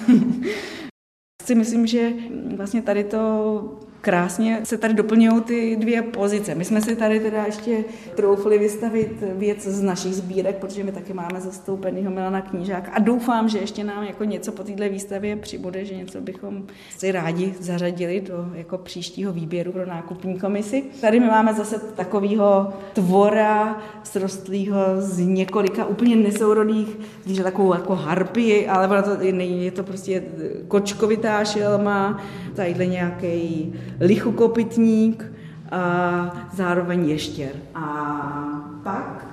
[1.46, 2.10] si myslím, že
[2.56, 6.56] vlastně tady to krásně se tady doplňují ty dvě pozice.
[6.56, 7.84] My jsme si tady teda ještě
[8.16, 13.50] troufli vystavit věc z našich sbírek, protože my taky máme zastoupenýho Milana Knížák a doufám,
[13.50, 16.64] že ještě nám jako něco po této výstavě přibude, že něco bychom
[16.98, 20.84] si rádi zařadili do jako příštího výběru pro nákupní komisi.
[21.02, 26.88] Tady my máme zase takového tvora srostlého z několika úplně nesourodých
[27.26, 30.24] zvířat, takovou jako harpii, ale to je to prostě
[30.68, 32.24] kočkovitá šelma,
[32.56, 35.26] tadyhle nějaký lichokopitník
[35.72, 37.52] a zároveň ještěr.
[37.76, 39.28] A pak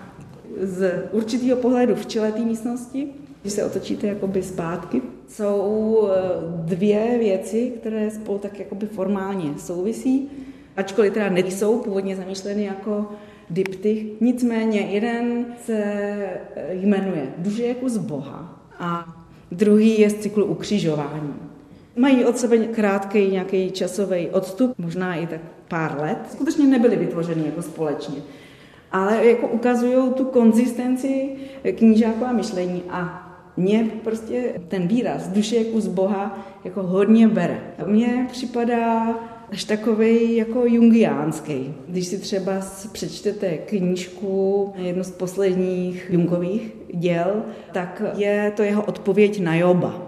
[0.62, 3.08] z určitého pohledu v čele té místnosti,
[3.42, 6.18] když se otočíte jakoby zpátky, jsou eh,
[6.64, 10.28] dvě věci, které spolu tak jakoby formálně souvisí,
[10.76, 13.06] ačkoliv teda nejsou původně zamýšleny jako
[13.50, 14.20] diptych.
[14.20, 19.16] Nicméně jeden se eh, jmenuje Duže jako z Boha a
[19.52, 21.34] druhý je z cyklu ukřižování.
[21.96, 26.18] Mají od sebe krátký nějaký časový odstup, možná i tak pár let.
[26.32, 28.16] Skutečně nebyly vytvořeny jako společně.
[28.92, 31.28] Ale jako ukazují tu konzistenci
[31.78, 33.22] knížákova myšlení a
[33.56, 37.60] mně prostě ten výraz duše jako z Boha jako hodně bere.
[37.86, 39.14] Mně připadá
[39.52, 41.74] až takový jako jungiánský.
[41.88, 42.52] Když si třeba
[42.92, 50.02] přečtete knížku, jedno z posledních Jungových děl, tak je to jeho odpověď na Joba.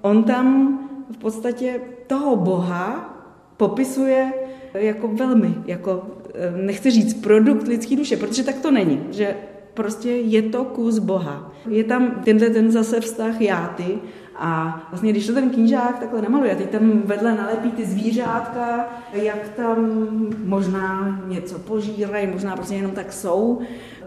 [0.00, 0.78] On tam
[1.12, 3.10] v podstatě toho Boha
[3.56, 4.32] popisuje
[4.74, 9.36] jako velmi, jako eh, nechci říct produkt lidské duše, protože tak to není, že
[9.74, 11.52] prostě je to kus Boha.
[11.68, 13.98] Je tam tenhle ten zase vztah já ty
[14.36, 19.48] a vlastně, když to ten knížák takhle namaluje, teď tam vedle nalepí ty zvířátka, jak
[19.48, 20.06] tam
[20.44, 23.60] možná něco požírají, možná prostě jenom tak jsou,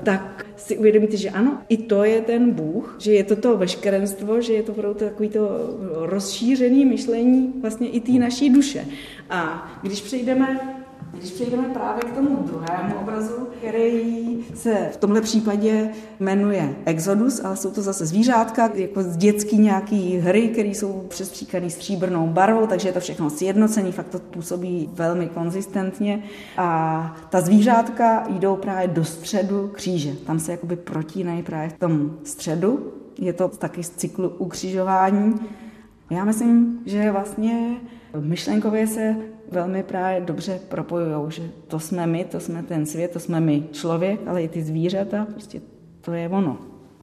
[0.03, 4.41] tak si uvědomíte, že ano, i to je ten Bůh, že je to to veškerenstvo,
[4.41, 5.49] že je to opravdu takový to
[5.93, 8.85] rozšířené myšlení vlastně i té naší duše.
[9.29, 10.76] A když přejdeme
[11.13, 15.89] když přejdeme právě k tomu druhému obrazu, který se v tomhle případě
[16.19, 21.69] jmenuje Exodus, ale jsou to zase zvířátka, jako z dětský nějaký hry, které jsou přespříkaný
[21.69, 26.23] stříbrnou barvou, takže je to všechno sjednocený, fakt to působí velmi konzistentně.
[26.57, 30.13] A ta zvířátka jdou právě do středu kříže.
[30.13, 32.93] Tam se jakoby protínají právě v tom středu.
[33.19, 35.35] Je to taky z cyklu ukřižování.
[36.09, 37.77] Já myslím, že vlastně
[38.19, 39.15] myšlenkově se
[39.51, 43.63] velmi právě dobře propojují, že to jsme my, to jsme ten svět, to jsme my
[43.71, 45.61] člověk, ale i ty zvířata, prostě
[46.01, 46.57] to je ono.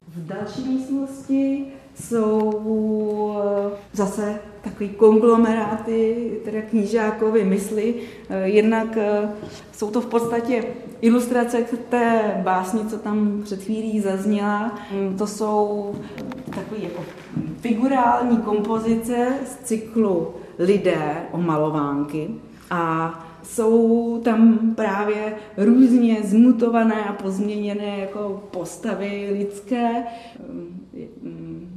[0.07, 1.65] V další místnosti
[1.99, 7.95] jsou eh, zase takový konglomeráty, teda knížákovy mysli.
[8.29, 9.29] Eh, jednak eh,
[9.71, 10.63] jsou to v podstatě
[11.01, 14.79] ilustrace k té básni, co tam před chvílí zazněla.
[14.91, 15.91] Mm, to jsou
[16.55, 17.03] takové jako
[17.61, 20.27] figurální kompozice z cyklu
[20.59, 22.29] lidé o malovánky
[22.71, 23.13] a
[23.43, 30.03] jsou tam právě různě zmutované a pozměněné jako postavy lidské.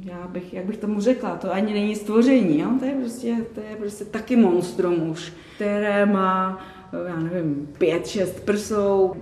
[0.03, 2.69] Já bych, jak bych tomu řekla, to ani není stvoření, jo?
[2.79, 6.59] To, je prostě, to je prostě taky monstrum už, které má
[7.07, 9.13] já nevím, pět, šest prsou,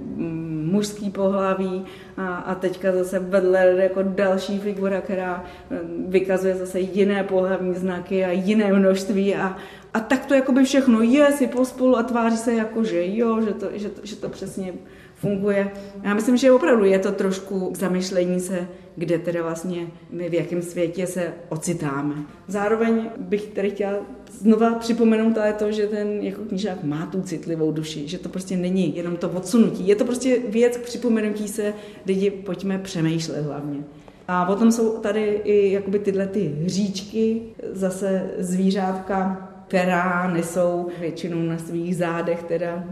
[0.72, 1.86] mužský pohlaví
[2.18, 8.26] a, a teďka zase vedle jako další figura, která eh, vykazuje zase jiné pohlavní znaky
[8.26, 9.58] a jiné množství a,
[9.98, 13.42] a tak to jako by všechno je si pospolu a tváří se jako, že jo,
[13.42, 14.74] že to, že to, že to přesně
[15.16, 15.72] funguje.
[16.04, 20.34] Já myslím, že opravdu je to trošku k zamyšlení se, kde teda vlastně my v
[20.34, 22.16] jakém světě se ocitáme.
[22.48, 23.94] Zároveň bych tady chtěla
[24.32, 28.58] znova připomenout ale to, že ten jako knížák má tu citlivou duši, že to prostě
[28.58, 29.88] není jenom to odsunutí.
[29.88, 31.74] Je to prostě věc k připomenutí se,
[32.06, 33.80] lidi pojďme přemýšlet hlavně.
[34.28, 37.42] A potom jsou tady i jakoby tyhle ty hříčky,
[37.74, 42.84] zase zvířátka, která nesou většinou na svých zádech teda,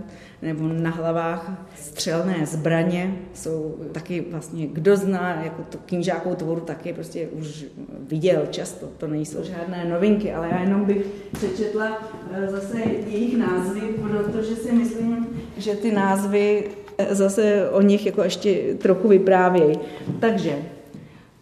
[0.41, 3.15] nebo na hlavách střelné zbraně.
[3.33, 7.65] Jsou taky vlastně, kdo zná jako tu knížákovou tvoru, taky prostě už
[7.99, 8.87] viděl často.
[8.97, 12.01] To nejsou žádné novinky, ale já jenom bych přečetla
[12.33, 16.63] eh, zase jejich názvy, protože si myslím, že ty názvy
[16.97, 19.79] eh, zase o nich jako ještě trochu vyprávějí.
[20.19, 20.57] Takže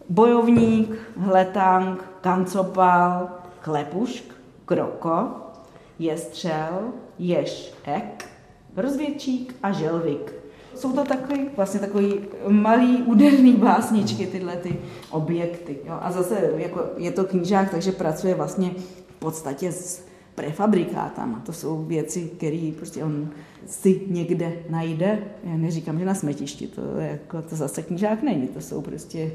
[0.08, 3.28] bojovník, hletang, kancopal,
[3.60, 4.33] klepušk,
[4.64, 5.28] kroko,
[5.98, 8.24] jestřel, ješek,
[8.76, 10.32] rozvědčík a želvik.
[10.74, 12.14] Jsou to takový, vlastně takový
[12.48, 14.76] malý úderný básničky, tyhle ty
[15.10, 15.78] objekty.
[15.84, 15.98] Jo?
[16.00, 18.70] A zase jako je to knížák, takže pracuje vlastně
[19.06, 21.42] v podstatě s prefabrikátama.
[21.46, 23.28] To jsou věci, které prostě on
[23.66, 25.18] si někde najde.
[25.44, 29.32] Já neříkám, že na smetišti, to, jako, to zase knížák není, to jsou prostě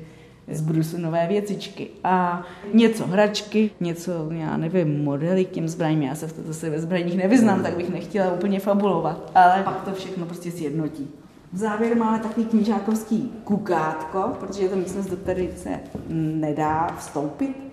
[0.52, 1.88] z brusu nové věcičky.
[2.04, 6.02] A něco hračky, něco, já nevím, modely k těm zbraním.
[6.02, 9.32] Já se v toto se ve zbraních nevyznám, tak bych nechtěla úplně fabulovat.
[9.36, 11.08] Ale pak to všechno prostě sjednotí.
[11.54, 15.70] V závěru máme takový knížákovský kukátko, protože je to místnost, do které se
[16.10, 17.69] nedá vstoupit.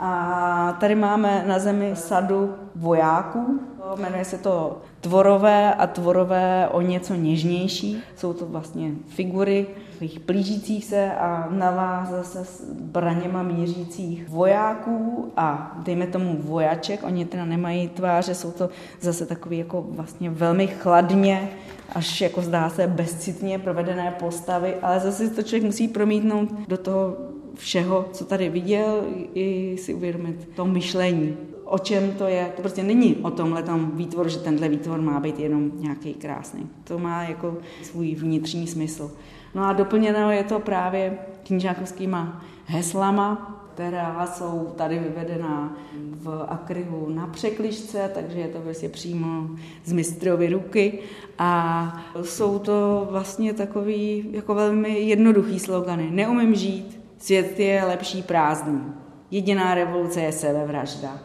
[0.00, 3.60] A tady máme na zemi sadu vojáků,
[3.96, 8.02] jmenuje se to tvorové a tvorové o něco něžnější.
[8.16, 9.66] Jsou to vlastně figury
[9.96, 17.02] takových blížících se a na vás zase s braněma mířících vojáků a dejme tomu vojaček.
[17.02, 18.68] Oni teda nemají tváře, jsou to
[19.00, 21.48] zase takový jako vlastně velmi chladně
[21.94, 27.16] až jako zdá se bezcitně provedené postavy, ale zase to člověk musí promítnout do toho
[27.56, 29.04] všeho, co tady viděl,
[29.34, 31.36] i si uvědomit to myšlení.
[31.64, 32.52] O čem to je?
[32.56, 36.68] To prostě není o tomhle tam výtvor, že tenhle výtvor má být jenom nějaký krásný.
[36.84, 39.10] To má jako svůj vnitřní smysl.
[39.54, 45.76] No a doplněno je to právě knížákovskýma heslama, která jsou tady vyvedená
[46.12, 49.48] v akryhu na překližce, takže je to vlastně přímo
[49.84, 50.98] z mistrovy ruky
[51.38, 56.08] a jsou to vlastně takový jako velmi jednoduchý slogany.
[56.10, 58.82] Neumím žít, Svět je lepší prázdný.
[59.30, 61.18] Jediná revoluce je sebevražda.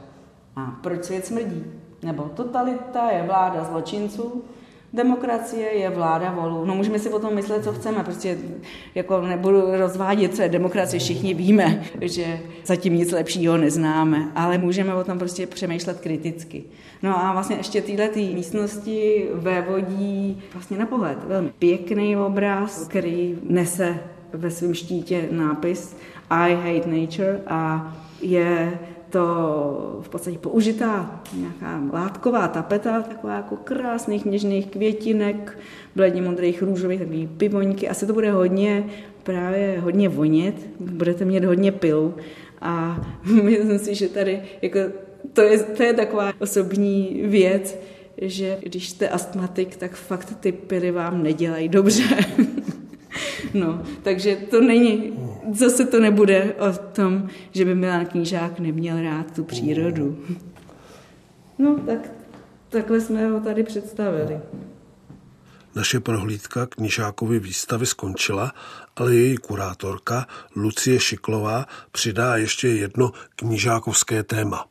[0.56, 1.64] A proč svět smrdí?
[2.04, 4.44] Nebo totalita je vláda zločinců,
[4.94, 6.66] demokracie je vláda volů.
[6.66, 8.38] No můžeme si o tom myslet, co chceme, prostě
[8.96, 14.96] jako nebudu rozvádět, co je demokracie, všichni víme, že zatím nic lepšího neznáme, ale můžeme
[14.96, 16.64] o tom prostě přemýšlet kriticky.
[17.04, 23.40] No a vlastně ještě tyhle tý místnosti vévodí vlastně na pohled velmi pěkný obraz, který
[23.44, 24.00] nese
[24.34, 25.96] ve svém štítě nápis
[26.30, 28.80] I hate nature a je
[29.10, 35.60] to v podstatě použitá nějaká látková tapeta, taková jako krásných něžných květinek,
[35.96, 37.90] bledně modrých růžových, takový pivoňky.
[37.90, 38.86] Asi to bude hodně,
[39.24, 42.14] právě hodně vonět, budete mít hodně pilu
[42.62, 43.02] a
[43.44, 44.80] myslím si, že tady jako
[45.34, 47.78] to je, to je taková osobní věc,
[48.22, 52.04] že když jste astmatik, tak fakt ty pily vám nedělají dobře.
[53.54, 55.14] No, takže to není,
[55.54, 60.26] zase to nebude o tom, že by Milan Knížák neměl rád tu přírodu.
[61.60, 62.10] No, tak
[62.70, 64.40] takhle jsme ho tady představili.
[65.76, 68.52] Naše prohlídka knižákovy výstavy skončila,
[68.96, 74.66] ale její kurátorka Lucie Šiklová přidá ještě jedno knižákovské téma.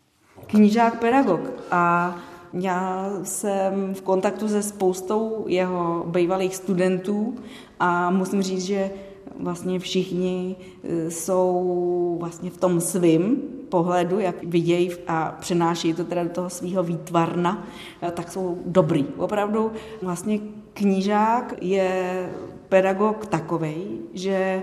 [0.47, 2.14] Knížák pedagog a
[2.53, 7.34] já jsem v kontaktu se spoustou jeho bývalých studentů
[7.80, 8.90] a musím říct, že
[9.38, 13.36] vlastně všichni e, jsou vlastně v tom svým
[13.68, 17.66] pohledu, jak vidějí a přenáší to teda do toho svého výtvarna,
[18.03, 19.07] e, tak jsou dobrý.
[19.16, 19.72] Opravdu
[20.03, 20.38] vlastně
[20.72, 22.30] knížák je
[22.68, 24.62] pedagog takový, že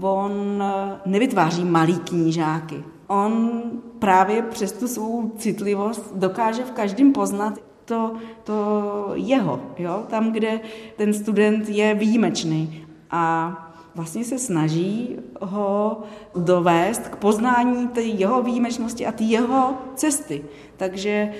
[0.00, 0.64] on
[1.06, 2.84] nevytváří malý knížáky.
[3.08, 3.62] On
[3.98, 7.54] právě přes tu svou citlivost dokáže v každém poznat
[7.84, 8.12] to,
[8.44, 10.04] to jeho, jo?
[10.08, 10.60] tam, kde
[10.96, 12.86] ten student je výjimečný.
[13.10, 13.52] A
[13.94, 16.02] vlastně se snaží ho
[16.36, 20.44] dovést k poznání té jeho výjimečnosti a té jeho cesty.
[20.76, 21.32] Takže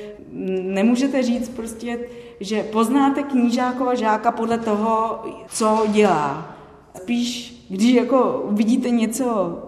[0.63, 1.99] nemůžete říct prostě,
[2.41, 6.57] že poznáte knížákova žáka podle toho, co dělá.
[6.97, 9.59] Spíš, když jako vidíte něco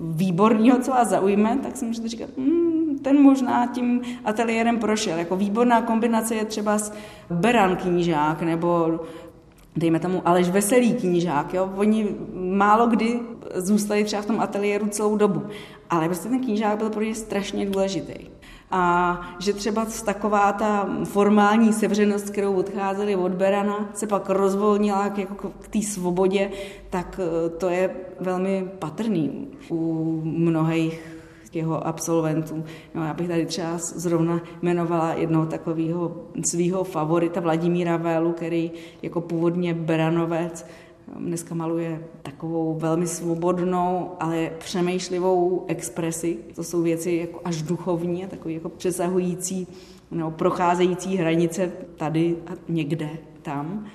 [0.00, 5.18] výborného, co vás zaujme, tak si můžete říkat, hmm, ten možná tím ateliérem prošel.
[5.18, 6.92] Jako výborná kombinace je třeba s
[7.30, 9.00] Beran knížák nebo
[9.76, 11.72] dejme tomu Aleš Veselý knížák, jo?
[11.76, 13.20] oni málo kdy
[13.54, 15.42] zůstali třeba v tom ateliéru celou dobu,
[15.90, 18.29] ale prostě ten knížák byl pro ně strašně důležitý.
[18.70, 25.18] A že třeba taková ta formální sevřenost, kterou odcházeli od Berana, se pak rozvolnila k,
[25.18, 26.50] jako k té svobodě,
[26.90, 27.90] tak eh, to je
[28.20, 31.20] velmi patrný u mnohých
[31.52, 32.64] jeho absolventů.
[32.94, 38.70] No, já bych tady třeba zrovna jmenovala jednoho takového svého favorita Vladimíra Vélu, který
[39.02, 40.66] jako původně Beranovec
[41.18, 46.38] Dneska maluje takovou velmi svobodnou, ale přemýšlivou expresi.
[46.54, 49.66] To jsou věci jako až duchovní, takový jako přesahující
[50.10, 53.08] nebo procházející hranice tady a někde
[53.42, 53.86] tam.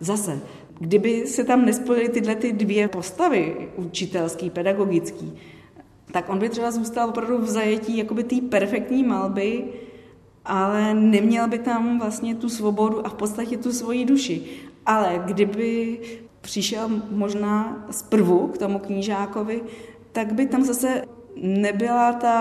[0.00, 0.40] Zase,
[0.78, 5.32] kdyby se tam nespojily tyhle ty dvě postavy, učitelský, pedagogický,
[6.12, 9.64] tak on by třeba zůstal opravdu v zajetí jakoby té perfektní malby,
[10.44, 14.42] ale neměl by tam vlastně tu svobodu a v podstatě tu svoji duši.
[14.86, 15.98] Ale kdyby
[16.46, 19.62] přišel možná zprvu k tomu knížákovi,
[20.12, 21.04] tak by tam zase
[21.36, 22.36] nebyla ta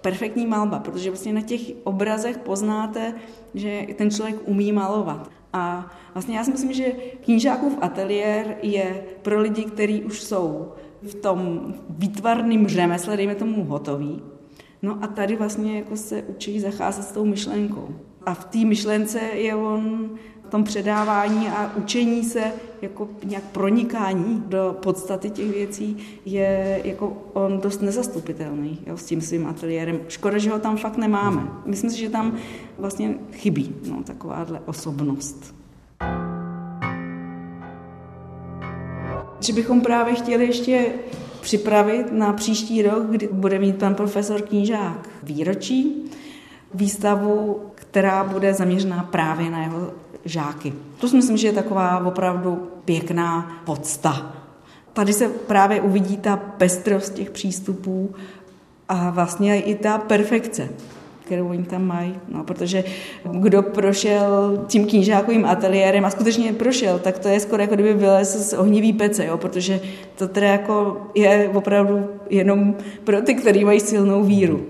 [0.00, 3.14] perfektní malba, protože vlastně na těch obrazech poznáte,
[3.54, 5.30] že ten člověk umí malovat.
[5.52, 6.92] A vlastně já si myslím, že
[7.24, 14.22] knížákův ateliér je pro lidi, kteří už jsou v tom výtvarném řemesle, dejme tomu hotový.
[14.82, 17.88] No a tady vlastně jako se učí zacházet s tou myšlenkou.
[18.26, 20.10] A v té myšlence je on
[20.48, 27.16] v tom předávání a učení se jako nějak pronikání do podstaty těch věcí je jako
[27.32, 30.00] on dost nezastupitelný jo, s tím svým ateliérem.
[30.08, 31.48] Škoda, že ho tam fakt nemáme.
[31.66, 32.36] Myslím si, že tam
[32.78, 35.54] vlastně chybí no, takováhle osobnost.
[39.40, 40.86] Že bychom právě chtěli ještě
[41.40, 46.10] připravit na příští rok, kdy bude mít pan profesor Knížák výročí,
[46.74, 49.90] výstavu, která bude zaměřená právě na jeho
[50.28, 50.72] žáky.
[51.00, 54.32] To si myslím, že je taková opravdu pěkná podsta.
[54.92, 58.14] Tady se právě uvidí ta pestrost těch přístupů
[58.88, 60.68] a vlastně i ta perfekce
[61.28, 62.14] kterou oni tam mají.
[62.28, 62.84] No, protože
[63.32, 68.50] kdo prošel tím knížákovým ateliérem a skutečně prošel, tak to je skoro jako kdyby vylez
[68.50, 69.80] z ohnivý pece, jo, protože
[70.16, 72.74] to teda jako je opravdu jenom
[73.04, 74.66] pro ty, kteří mají silnou víru.